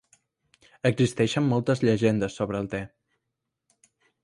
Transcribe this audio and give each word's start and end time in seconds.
Existeixen 0.89 1.45
moltes 1.51 1.85
llegendes 1.89 2.39
sobre 2.41 2.59
el 2.65 2.73
te. 2.75 2.83